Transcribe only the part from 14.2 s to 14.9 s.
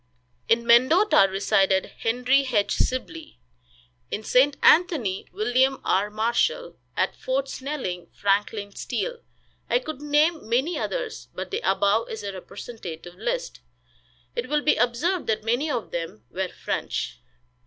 It will be